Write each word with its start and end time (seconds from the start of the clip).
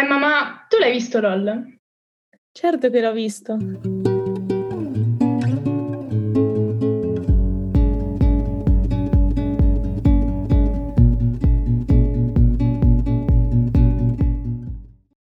Emma, 0.00 0.16
ma 0.16 0.64
tu 0.68 0.78
l'hai 0.78 0.92
visto 0.92 1.18
LOL? 1.18 1.76
Certo 2.52 2.88
che 2.88 3.00
l'ho 3.00 3.10
visto. 3.10 3.54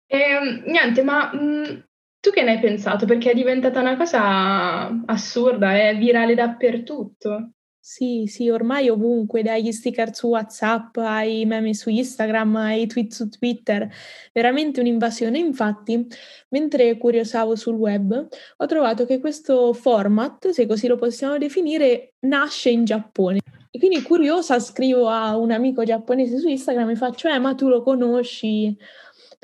E, 0.06 0.18
ehm, 0.18 0.64
niente, 0.66 1.04
ma 1.04 1.32
mh, 1.32 1.38
mm, 1.38 1.78
tu 2.18 2.30
che 2.30 2.42
ne 2.42 2.50
hai 2.50 2.58
pensato? 2.58 3.06
Perché 3.06 3.30
è 3.30 3.34
diventata 3.34 3.78
una 3.78 3.96
cosa 3.96 4.88
assurda, 5.06 5.76
è 5.76 5.96
virale 5.96 6.34
dappertutto. 6.34 7.52
Sì, 7.86 8.24
sì, 8.28 8.48
ormai 8.48 8.88
ovunque, 8.88 9.42
dagli 9.42 9.70
sticker 9.70 10.14
su 10.14 10.28
WhatsApp 10.28 10.96
ai 10.96 11.44
meme 11.44 11.74
su 11.74 11.90
Instagram, 11.90 12.56
ai 12.56 12.86
tweet 12.86 13.12
su 13.12 13.28
Twitter, 13.28 13.86
veramente 14.32 14.80
un'invasione. 14.80 15.38
Infatti, 15.38 16.06
mentre 16.48 16.96
curiosavo 16.96 17.54
sul 17.56 17.74
web, 17.74 18.26
ho 18.56 18.66
trovato 18.66 19.04
che 19.04 19.18
questo 19.20 19.74
format, 19.74 20.48
se 20.48 20.66
così 20.66 20.86
lo 20.86 20.96
possiamo 20.96 21.36
definire, 21.36 22.14
nasce 22.20 22.70
in 22.70 22.84
Giappone. 22.86 23.40
E 23.70 23.78
quindi 23.78 24.00
curiosa 24.00 24.58
scrivo 24.60 25.08
a 25.08 25.36
un 25.36 25.50
amico 25.50 25.84
giapponese 25.84 26.38
su 26.38 26.48
Instagram 26.48 26.88
e 26.88 26.96
faccio, 26.96 27.28
eh, 27.28 27.38
ma 27.38 27.54
tu 27.54 27.68
lo 27.68 27.82
conosci? 27.82 28.74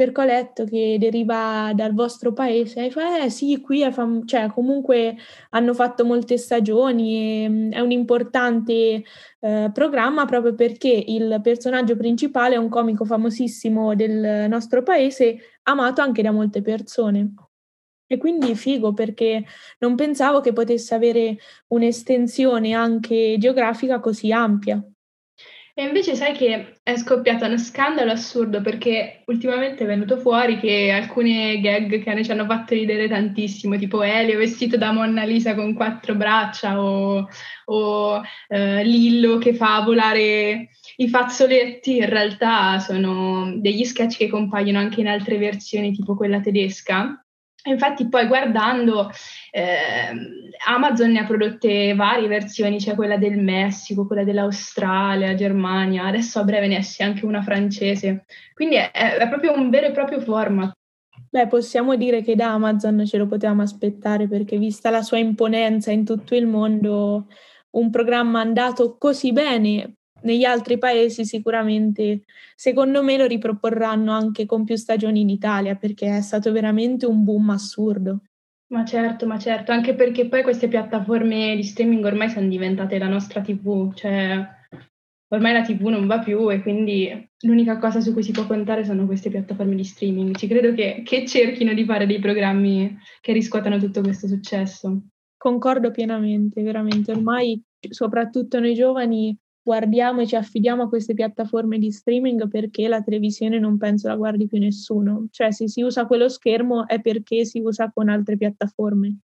Percoletto 0.01 0.65
che 0.65 0.97
deriva 0.99 1.73
dal 1.75 1.93
vostro 1.93 2.33
paese? 2.33 2.87
E 2.87 2.91
fa, 2.91 3.23
eh 3.23 3.29
sì, 3.29 3.61
qui 3.61 3.83
è 3.83 3.91
fam- 3.91 4.25
cioè, 4.25 4.49
comunque 4.49 5.15
hanno 5.51 5.75
fatto 5.75 6.07
molte 6.07 6.39
stagioni, 6.39 7.45
e, 7.45 7.49
mm, 7.49 7.73
è 7.73 7.81
un 7.81 7.91
importante 7.91 9.05
eh, 9.41 9.71
programma 9.73 10.25
proprio 10.25 10.55
perché 10.55 10.89
il 11.07 11.41
personaggio 11.43 11.97
principale 11.97 12.55
è 12.55 12.59
un 12.59 12.71
comico 12.71 13.05
famosissimo 13.05 13.95
del 13.95 14.49
nostro 14.49 14.83
paese, 14.83 15.39
amato 15.65 16.01
anche 16.01 16.23
da 16.23 16.31
molte 16.31 16.63
persone. 16.63 17.35
E 18.07 18.17
quindi 18.19 18.55
figo 18.57 18.93
perché 18.95 19.45
non 19.81 19.95
pensavo 19.97 20.41
che 20.41 20.53
potesse 20.53 20.95
avere 20.95 21.37
un'estensione 21.69 22.73
anche 22.73 23.37
geografica 23.39 24.01
così 24.01 24.33
ampia. 24.33 24.83
E 25.75 25.85
invece 25.85 26.17
sai 26.17 26.35
che 26.35 26.81
è 26.83 26.97
scoppiato 26.97 27.47
uno 27.47 27.57
scandalo 27.57 28.11
assurdo 28.11 28.61
perché 28.61 29.23
ultimamente 29.27 29.85
è 29.85 29.87
venuto 29.87 30.19
fuori 30.19 30.59
che 30.59 30.91
alcune 30.91 31.61
gag 31.61 32.03
che 32.03 32.25
ci 32.25 32.31
hanno 32.33 32.45
fatto 32.45 32.75
ridere 32.75 33.09
tantissimo, 33.09 33.77
tipo 33.79 34.03
Elio 34.03 34.37
vestito 34.37 34.77
da 34.77 34.93
Monna 34.93 35.25
Lisa 35.25 35.55
con 35.55 35.73
quattro 35.75 36.17
braccia 36.17 36.81
o, 36.83 37.29
o 37.67 38.23
eh, 38.49 38.85
Lillo 38.85 39.39
che 39.39 39.55
fa 39.55 39.81
volare 39.83 40.71
i 40.97 41.09
fazzoletti, 41.09 41.99
in 41.99 42.09
realtà 42.09 42.79
sono 42.81 43.55
degli 43.57 43.85
sketch 43.85 44.17
che 44.17 44.29
compaiono 44.29 44.79
anche 44.79 45.01
in 45.01 45.09
altre 45.09 45.39
versioni, 45.39 45.93
tipo 45.93 46.17
quella 46.17 46.41
tedesca. 46.41 47.25
Infatti 47.65 48.09
poi 48.09 48.27
guardando 48.27 49.11
eh, 49.51 50.51
Amazon 50.67 51.11
ne 51.11 51.21
ha 51.21 51.27
prodotte 51.27 51.95
varie 51.95 52.29
versioni, 52.29 52.79
c'è 52.79 52.95
quella 52.95 53.19
del 53.19 53.39
Messico, 53.39 54.07
quella 54.07 54.25
dell'Australia, 54.25 55.35
Germania, 55.35 56.07
adesso 56.07 56.39
a 56.39 56.45
breve 56.45 56.69
ne 56.69 56.79
esce 56.79 57.03
anche 57.03 57.27
una 57.27 57.43
francese, 57.43 58.25
quindi 58.55 58.77
è, 58.77 58.91
è 58.91 59.29
proprio 59.29 59.53
un 59.53 59.69
vero 59.69 59.89
e 59.89 59.93
proprio 59.93 60.21
format. 60.21 60.73
Beh, 61.29 61.47
possiamo 61.49 61.97
dire 61.97 62.23
che 62.23 62.35
da 62.35 62.53
Amazon 62.53 63.05
ce 63.05 63.19
lo 63.19 63.27
potevamo 63.27 63.63
aspettare 63.63 64.27
perché 64.27 64.57
vista 64.57 64.91
la 64.91 65.03
sua 65.03 65.19
imponenza 65.19 65.91
in 65.91 66.05
tutto 66.05 66.35
il 66.35 66.47
mondo, 66.47 67.27
un 67.73 67.91
programma 67.91 68.41
andato 68.41 68.97
così 68.97 69.33
bene 69.33 69.97
negli 70.23 70.45
altri 70.45 70.79
paesi 70.79 71.25
sicuramente, 71.25 72.23
secondo 72.55 73.03
me, 73.03 73.17
lo 73.17 73.27
riproporranno 73.27 74.13
anche 74.13 74.47
con 74.47 74.65
più 74.65 74.77
stagioni 74.77 75.21
in 75.21 75.29
Italia 75.29 75.77
perché 75.77 76.17
è 76.17 76.21
stato 76.21 76.53
veramente 76.53 77.07
un 77.07 77.25
boom 77.25 77.51
assurdo. 77.51 78.23
Ma 78.69 78.85
certo, 78.85 79.27
ma 79.27 79.39
certo, 79.39 79.73
anche 79.73 79.95
perché 79.95 80.29
poi 80.29 80.43
queste 80.43 80.69
piattaforme 80.69 81.57
di 81.57 81.63
streaming 81.65 82.05
ormai 82.05 82.31
sono 82.31 82.47
diventate 82.47 82.99
la 82.99 83.09
nostra 83.09 83.41
TV, 83.41 83.93
cioè 83.95 84.47
ormai 85.33 85.53
la 85.53 85.63
TV 85.63 85.89
non 85.89 86.07
va 86.07 86.21
più 86.21 86.51
e 86.51 86.63
quindi 86.63 87.29
l'unica 87.41 87.79
cosa 87.79 88.01
su 88.01 88.13
cui 88.13 88.23
si 88.23 88.33
può 88.33 88.47
contare 88.47 88.85
sono 88.85 89.07
queste 89.07 89.29
piattaforme 89.29 89.75
di 89.75 89.85
streaming. 89.85 90.37
Ci 90.37 90.47
credo 90.47 90.73
che, 90.73 91.03
che 91.05 91.27
cerchino 91.27 91.73
di 91.75 91.85
fare 91.85 92.07
dei 92.07 92.21
programmi 92.21 92.97
che 93.21 93.33
riscuotano 93.33 93.79
tutto 93.79 94.03
questo 94.03 94.29
successo. 94.29 95.03
Concordo 95.37 95.91
pienamente, 95.91 96.63
veramente. 96.63 97.13
Ormai, 97.13 97.61
soprattutto 97.89 98.61
noi 98.61 98.75
giovani, 98.75 99.37
guardiamo 99.63 100.21
e 100.21 100.27
ci 100.27 100.37
affidiamo 100.37 100.85
a 100.85 100.89
queste 100.89 101.15
piattaforme 101.15 101.79
di 101.79 101.91
streaming 101.91 102.49
perché 102.49 102.89
la 102.89 103.03
televisione 103.03 103.59
non 103.59 103.77
penso 103.77 104.09
la 104.09 104.17
guardi 104.17 104.47
più 104.47 104.59
nessuno. 104.59 105.27
Cioè, 105.31 105.53
se 105.53 105.69
si 105.69 105.83
usa 105.83 106.07
quello 106.07 106.29
schermo 106.29 106.87
è 106.87 107.01
perché 107.01 107.45
si 107.45 107.61
usa 107.61 107.91
con 107.93 108.09
altre 108.09 108.37
piattaforme. 108.37 109.19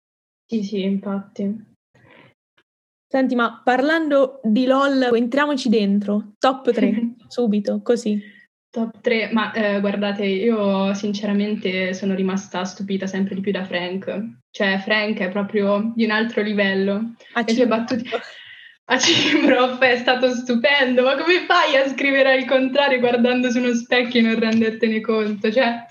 Sì, 0.46 0.62
sì, 0.62 0.82
infatti. 0.82 1.70
Senti, 3.06 3.34
ma 3.34 3.60
parlando 3.62 4.40
di 4.42 4.64
LOL, 4.64 5.14
entriamoci 5.14 5.68
dentro. 5.68 6.32
Top 6.38 6.70
3, 6.70 7.16
subito, 7.28 7.82
così. 7.82 8.20
Top 8.70 9.00
3, 9.02 9.30
ma 9.32 9.52
eh, 9.52 9.80
guardate, 9.80 10.24
io 10.24 10.94
sinceramente 10.94 11.92
sono 11.92 12.14
rimasta 12.14 12.64
stupita 12.64 13.06
sempre 13.06 13.34
di 13.34 13.42
più 13.42 13.52
da 13.52 13.64
Frank. 13.64 14.38
Cioè, 14.50 14.78
Frank 14.78 15.18
è 15.18 15.30
proprio 15.30 15.92
di 15.94 16.04
un 16.04 16.10
altro 16.10 16.40
livello. 16.40 17.12
Ah, 17.34 17.44
le 17.46 17.52
sue 17.52 17.66
battute 17.66 18.04
a 18.84 18.98
Cimprof 18.98 19.80
è 19.82 19.96
stato 19.96 20.34
stupendo, 20.34 21.02
ma 21.02 21.16
come 21.16 21.44
fai 21.46 21.76
a 21.76 21.88
scrivere 21.88 22.32
al 22.32 22.44
contrario 22.44 22.98
guardando 22.98 23.50
su 23.50 23.58
uno 23.58 23.74
specchio 23.74 24.20
e 24.20 24.22
non 24.22 24.38
rendertene 24.38 25.00
conto? 25.00 25.50
Cioè, 25.50 25.84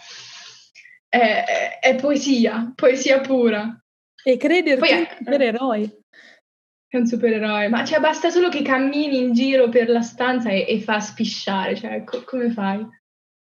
è, 1.08 1.18
è, 1.18 1.80
è 1.80 1.96
poesia, 1.96 2.72
poesia 2.76 3.20
pura. 3.20 3.76
E 4.24 4.38
crederti 4.38 4.88
è 4.88 4.98
un 4.98 5.08
supereroe. 5.18 5.98
È 6.88 6.98
un 6.98 7.08
supereroe, 7.08 7.70
ma 7.70 7.86
cioè, 7.86 8.00
basta 8.00 8.30
solo 8.30 8.50
che 8.50 8.62
cammini 8.62 9.18
in 9.18 9.34
giro 9.34 9.70
per 9.70 9.90
la 9.90 10.02
stanza 10.02 10.50
e, 10.50 10.66
e 10.68 10.80
fa 10.82 11.00
spisciare, 11.00 11.76
cioè, 11.76 12.04
co- 12.04 12.24
come 12.26 12.52
fai? 12.52 12.86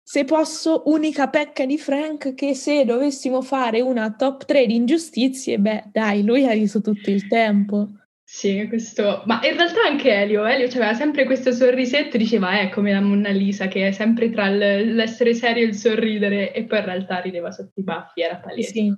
Se 0.04 0.24
posso, 0.24 0.84
unica 0.86 1.28
pecca 1.28 1.66
di 1.66 1.78
Frank 1.78 2.34
che 2.34 2.56
se 2.56 2.86
dovessimo 2.86 3.42
fare 3.42 3.82
una 3.82 4.14
top 4.14 4.46
3 4.46 4.66
di 4.66 4.76
ingiustizie, 4.76 5.60
beh, 5.60 5.90
dai, 5.92 6.24
lui 6.24 6.48
ha 6.48 6.52
riso 6.52 6.82
tutto 6.82 7.10
il 7.10 7.28
tempo. 7.28 7.90
Sì, 8.30 8.68
questo... 8.68 9.24
Ma 9.26 9.40
in 9.42 9.56
realtà 9.56 9.84
anche 9.84 10.12
Elio, 10.12 10.46
Elio 10.46 10.68
aveva 10.68 10.94
sempre 10.94 11.24
questo 11.24 11.54
sorrisetto, 11.54 12.18
diceva 12.18 12.60
è 12.60 12.68
come 12.68 12.92
la 12.92 13.00
Monna 13.00 13.30
Lisa 13.30 13.70
che 13.70 13.88
è 13.88 13.92
sempre 13.94 14.30
tra 14.30 14.50
l'essere 14.50 15.34
serio 15.34 15.64
e 15.64 15.70
il 15.70 15.76
sorridere 15.76 16.54
e 16.54 16.66
poi 16.66 16.80
in 16.80 16.86
realtà 16.86 17.22
rideva 17.22 17.52
sotto 17.52 17.80
i 17.80 17.84
baffi, 17.84 18.22
era 18.22 18.36
palese. 18.36 18.72
Sì, 18.74 18.94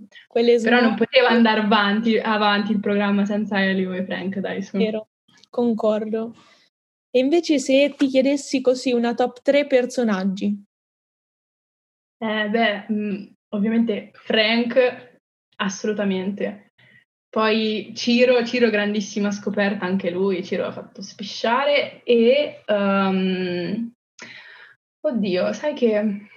Però 0.64 0.82
non 0.82 0.96
poteva 0.96 1.28
andare 1.28 1.60
avanti, 1.60 2.18
avanti, 2.18 2.72
il 2.72 2.80
programma 2.80 3.24
senza 3.24 3.64
Elio 3.64 3.94
e 3.94 4.04
Frank, 4.04 4.40
dai 4.40 4.64
su. 4.64 4.78
Vero, 4.78 5.10
concordo. 5.52 6.36
E 7.12 7.20
invece 7.20 7.60
se 7.60 7.94
ti 7.96 8.08
chiedessi 8.08 8.62
così 8.62 8.94
una 8.94 9.14
top 9.14 9.44
3 9.44 9.68
personaggi? 9.68 10.66
Eh, 12.18 12.50
beh, 12.50 12.86
mh, 12.88 12.94
mm, 12.94 13.26
ovviamente 13.50 14.10
Frank, 14.14 15.20
assolutamente. 15.58 16.69
Poi 17.30 17.92
Ciro, 17.96 18.44
Ciro 18.44 18.70
grandissima 18.72 19.32
scoperta 19.32 19.86
anche 19.86 20.10
lui, 20.10 20.44
Ciro 20.44 20.66
ha 20.66 20.72
fatto 20.72 21.04
spisciare 21.04 22.02
e 22.04 22.64
um, 22.68 23.92
oddio, 25.02 25.54
sai 25.54 25.74
che 25.76 26.28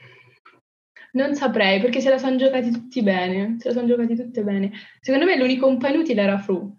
non 1.13 1.35
saprei 1.35 1.81
perché 1.81 2.01
se 2.01 2.11
la 2.11 2.19
sono 2.19 2.37
giocati 2.37 2.71
tutti 2.71 3.03
bene, 3.03 3.57
se 3.59 3.69
la 3.69 3.75
sono 3.75 3.87
giocati 3.87 4.15
tutte 4.15 4.43
bene. 4.43 4.71
Secondo 5.01 5.25
me 5.25 5.37
l'unico 5.37 5.67
un 5.67 5.79
po' 5.79 5.89
inutile 5.89 6.23
era 6.23 6.39
Fru. 6.39 6.77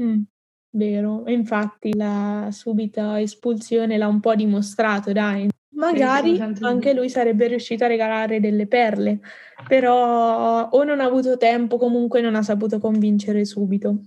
Mm, 0.00 0.22
vero, 0.70 1.24
infatti 1.26 1.94
la 1.94 2.48
subita 2.50 3.20
espulsione 3.20 3.98
l'ha 3.98 4.08
un 4.08 4.20
po' 4.20 4.34
dimostrato, 4.34 5.12
dai. 5.12 5.48
Magari 5.76 6.40
anche 6.60 6.94
lui 6.94 7.08
sarebbe 7.10 7.48
riuscito 7.48 7.84
a 7.84 7.88
regalare 7.88 8.40
delle 8.40 8.66
perle, 8.66 9.20
però 9.68 10.68
o 10.68 10.84
non 10.84 11.00
ha 11.00 11.04
avuto 11.04 11.36
tempo, 11.36 11.76
comunque 11.76 12.20
non 12.20 12.34
ha 12.34 12.42
saputo 12.42 12.78
convincere 12.78 13.44
subito. 13.44 13.98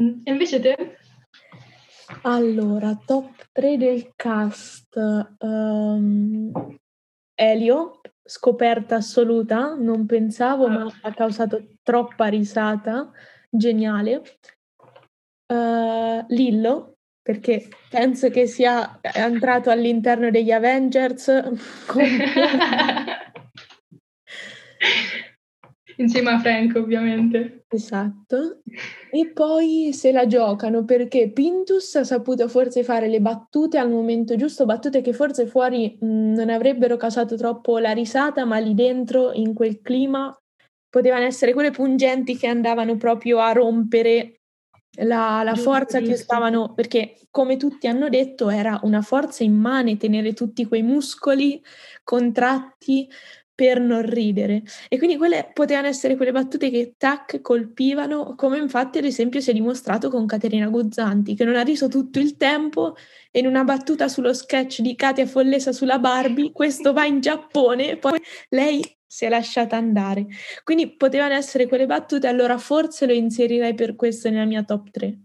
Mm, 0.00 0.20
e 0.24 0.30
invece 0.32 0.60
te? 0.60 0.96
Allora, 2.22 3.00
top 3.04 3.48
3 3.52 3.76
del 3.76 4.12
cast. 4.16 4.96
Um, 5.38 6.50
Elio, 7.34 8.00
scoperta 8.22 8.96
assoluta, 8.96 9.74
non 9.74 10.06
pensavo, 10.06 10.68
ma 10.68 10.86
ha 11.02 11.12
causato 11.12 11.76
troppa 11.82 12.26
risata, 12.26 13.10
geniale. 13.48 14.22
Uh, 15.46 16.24
Lillo, 16.28 16.93
perché 17.24 17.68
penso 17.88 18.28
che 18.28 18.46
sia 18.46 19.00
entrato 19.00 19.70
all'interno 19.70 20.30
degli 20.30 20.50
Avengers. 20.50 21.32
Insieme 25.96 26.30
a 26.32 26.38
Frank, 26.38 26.76
ovviamente. 26.76 27.64
Esatto. 27.68 28.60
E 29.10 29.30
poi 29.32 29.94
se 29.94 30.12
la 30.12 30.26
giocano 30.26 30.84
perché 30.84 31.30
Pintus 31.30 31.94
ha 31.94 32.04
saputo 32.04 32.46
forse 32.46 32.84
fare 32.84 33.08
le 33.08 33.22
battute 33.22 33.78
al 33.78 33.88
momento 33.88 34.36
giusto, 34.36 34.66
battute 34.66 35.00
che 35.00 35.14
forse 35.14 35.46
fuori 35.46 35.96
mh, 35.98 36.34
non 36.34 36.50
avrebbero 36.50 36.98
causato 36.98 37.36
troppo 37.36 37.78
la 37.78 37.92
risata, 37.92 38.44
ma 38.44 38.58
lì 38.58 38.74
dentro, 38.74 39.32
in 39.32 39.54
quel 39.54 39.80
clima, 39.80 40.36
potevano 40.90 41.24
essere 41.24 41.54
quelle 41.54 41.70
pungenti 41.70 42.36
che 42.36 42.48
andavano 42.48 42.98
proprio 42.98 43.38
a 43.38 43.52
rompere 43.52 44.40
la, 44.96 45.42
la 45.42 45.54
forza 45.54 46.00
che 46.00 46.16
stavano, 46.16 46.72
perché 46.74 47.16
come 47.30 47.56
tutti 47.56 47.86
hanno 47.86 48.08
detto 48.08 48.48
era 48.48 48.78
una 48.82 49.02
forza 49.02 49.42
immane 49.42 49.96
tenere 49.96 50.32
tutti 50.32 50.66
quei 50.66 50.82
muscoli 50.82 51.62
contratti 52.02 53.08
per 53.54 53.80
non 53.80 54.02
ridere. 54.02 54.62
E 54.88 54.98
quindi 54.98 55.16
quelle 55.16 55.50
potevano 55.52 55.86
essere 55.86 56.16
quelle 56.16 56.32
battute 56.32 56.70
che 56.70 56.94
tac 56.98 57.40
colpivano, 57.40 58.34
come 58.34 58.58
infatti 58.58 58.98
ad 58.98 59.04
esempio 59.04 59.40
si 59.40 59.50
è 59.50 59.52
dimostrato 59.52 60.10
con 60.10 60.26
Caterina 60.26 60.68
Guzzanti, 60.68 61.34
che 61.34 61.44
non 61.44 61.56
ha 61.56 61.62
riso 61.62 61.88
tutto 61.88 62.18
il 62.18 62.36
tempo 62.36 62.96
e 63.30 63.38
in 63.38 63.46
una 63.46 63.62
battuta 63.62 64.08
sullo 64.08 64.34
sketch 64.34 64.80
di 64.80 64.96
Katia 64.96 65.26
Follesa 65.26 65.72
sulla 65.72 65.98
Barbie, 65.98 66.52
questo 66.52 66.92
va 66.92 67.04
in 67.04 67.20
Giappone, 67.20 67.96
poi 67.96 68.20
lei 68.48 68.82
si 69.14 69.26
è 69.26 69.28
lasciata 69.28 69.76
andare. 69.76 70.26
Quindi 70.64 70.96
potevano 70.96 71.34
essere 71.34 71.68
quelle 71.68 71.86
battute, 71.86 72.26
allora 72.26 72.58
forse 72.58 73.06
lo 73.06 73.12
inserirei 73.12 73.72
per 73.72 73.94
questo 73.94 74.28
nella 74.28 74.44
mia 74.44 74.64
top 74.64 74.90
3. 74.90 75.18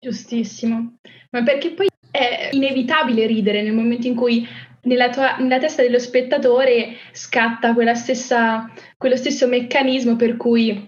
Giustissimo, 0.00 0.96
ma 1.30 1.44
perché 1.44 1.74
poi 1.74 1.86
è 2.10 2.48
inevitabile 2.50 3.26
ridere 3.26 3.62
nel 3.62 3.72
momento 3.72 4.08
in 4.08 4.16
cui 4.16 4.44
nella, 4.82 5.10
tua, 5.10 5.36
nella 5.36 5.60
testa 5.60 5.82
dello 5.82 6.00
spettatore 6.00 6.96
scatta 7.12 7.72
stessa, 7.94 8.68
quello 8.96 9.14
stesso 9.14 9.46
meccanismo 9.46 10.16
per 10.16 10.36
cui 10.36 10.84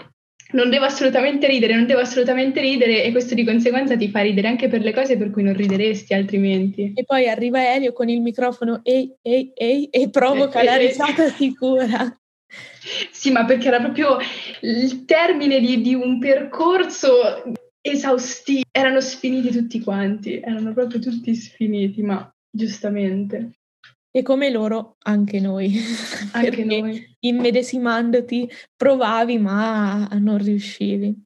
non 0.55 0.71
devo 0.71 0.85
assolutamente 0.85 1.47
ridere, 1.47 1.75
non 1.75 1.87
devo 1.87 2.01
assolutamente 2.01 2.61
ridere 2.61 3.05
e 3.05 3.11
questo 3.11 3.35
di 3.35 3.45
conseguenza 3.45 3.97
ti 3.97 4.09
fa 4.09 4.21
ridere 4.21 4.49
anche 4.49 4.69
per 4.69 4.81
le 4.81 4.93
cose 4.93 5.17
per 5.17 5.31
cui 5.31 5.43
non 5.43 5.55
rideresti 5.55 6.15
altrimenti. 6.15 6.93
E 6.95 7.05
poi 7.05 7.29
arriva 7.29 7.75
Elio 7.75 7.93
con 7.93 8.09
il 8.09 8.21
microfono 8.21 8.81
ehi, 8.83 9.15
ehi, 9.21 9.53
ehi 9.55 9.89
e 9.91 10.09
provoca 10.11 10.63
la 10.63 10.77
risata 10.77 11.29
sicura. 11.29 12.19
Sì, 13.11 13.33
ma 13.33 13.45
perché 13.45 13.69
era 13.69 13.81
proprio 13.81 14.17
il 14.61 15.05
termine 15.05 15.59
di, 15.59 15.81
di 15.81 15.95
un 15.95 16.19
percorso 16.21 17.43
esaustivo. 17.81 18.63
Erano 18.71 19.01
sfiniti 19.01 19.51
tutti 19.51 19.81
quanti, 19.81 20.39
erano 20.41 20.73
proprio 20.73 21.01
tutti 21.01 21.35
sfiniti, 21.35 22.03
ma 22.03 22.33
giustamente. 22.49 23.57
E 24.17 24.23
come 24.23 24.49
loro, 24.49 24.95
anche 25.03 25.41
noi. 25.41 25.75
Anche 26.35 26.65
noi. 26.65 27.17
Immedesimandoti 27.19 28.49
provavi, 28.77 29.39
ma 29.39 30.07
non 30.21 30.39
riuscivi. 30.39 31.21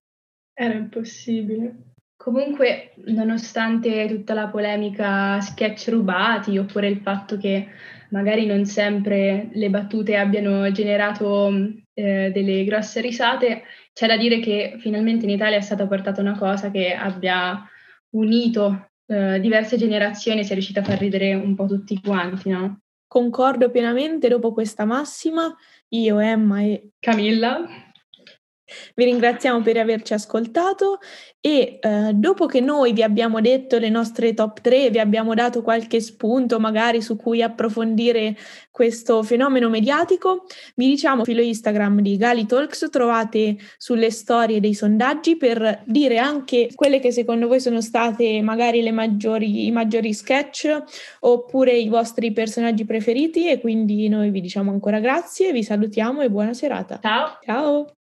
Era 0.54 0.72
impossibile. 0.72 1.92
Comunque, 2.16 2.94
nonostante 3.08 4.08
tutta 4.08 4.32
la 4.32 4.48
polemica 4.48 5.38
sketch 5.38 5.88
rubati, 5.88 6.56
oppure 6.56 6.88
il 6.88 7.00
fatto 7.00 7.36
che 7.36 7.68
magari 8.08 8.46
non 8.46 8.64
sempre 8.64 9.50
le 9.52 9.68
battute 9.68 10.16
abbiano 10.16 10.72
generato 10.72 11.50
eh, 11.92 12.30
delle 12.32 12.64
grosse 12.64 13.02
risate, 13.02 13.64
c'è 13.92 14.06
da 14.06 14.16
dire 14.16 14.40
che 14.40 14.76
finalmente 14.80 15.26
in 15.26 15.30
Italia 15.32 15.58
è 15.58 15.60
stata 15.62 15.86
portata 15.86 16.22
una 16.22 16.38
cosa 16.38 16.70
che 16.70 16.94
abbia 16.94 17.68
unito 18.14 18.88
eh, 19.08 19.40
diverse 19.40 19.76
generazioni 19.76 20.44
si 20.44 20.50
è 20.50 20.54
riuscita 20.54 20.80
a 20.80 20.84
far 20.84 20.98
ridere 20.98 21.34
un 21.34 21.54
po' 21.54 21.66
tutti 21.66 22.00
quanti, 22.00 22.50
no? 22.50 22.80
Concordo 23.06 23.70
pienamente 23.70 24.28
dopo 24.28 24.52
questa 24.52 24.84
massima, 24.84 25.54
io, 25.88 26.18
Emma 26.18 26.60
e 26.60 26.90
Camilla 26.98 27.87
vi 28.94 29.04
ringraziamo 29.04 29.60
per 29.62 29.76
averci 29.76 30.14
ascoltato 30.14 30.98
e 31.40 31.78
eh, 31.80 32.12
dopo 32.14 32.46
che 32.46 32.60
noi 32.60 32.92
vi 32.92 33.02
abbiamo 33.02 33.40
detto 33.40 33.78
le 33.78 33.88
nostre 33.88 34.34
top 34.34 34.60
3, 34.60 34.90
vi 34.90 34.98
abbiamo 34.98 35.34
dato 35.34 35.62
qualche 35.62 36.00
spunto 36.00 36.58
magari 36.58 37.00
su 37.00 37.16
cui 37.16 37.42
approfondire 37.42 38.36
questo 38.70 39.22
fenomeno 39.22 39.68
mediatico, 39.68 40.44
vi 40.74 40.88
diciamo 40.88 41.24
filo 41.24 41.40
Instagram 41.40 42.00
di 42.00 42.16
Gali 42.16 42.44
Talks, 42.46 42.88
trovate 42.90 43.56
sulle 43.76 44.10
storie 44.10 44.60
dei 44.60 44.74
sondaggi 44.74 45.36
per 45.36 45.82
dire 45.86 46.18
anche 46.18 46.70
quelle 46.74 46.98
che 46.98 47.12
secondo 47.12 47.46
voi 47.46 47.60
sono 47.60 47.80
state 47.80 48.40
magari 48.42 48.82
le 48.82 48.92
maggiori, 48.92 49.66
i 49.66 49.70
maggiori 49.70 50.12
sketch 50.12 50.82
oppure 51.20 51.72
i 51.76 51.88
vostri 51.88 52.32
personaggi 52.32 52.84
preferiti 52.84 53.48
e 53.48 53.60
quindi 53.60 54.08
noi 54.08 54.30
vi 54.30 54.40
diciamo 54.40 54.70
ancora 54.70 54.98
grazie, 54.98 55.52
vi 55.52 55.62
salutiamo 55.62 56.22
e 56.22 56.30
buona 56.30 56.52
serata. 56.52 56.98
Ciao. 57.00 57.38
Ciao. 57.44 57.97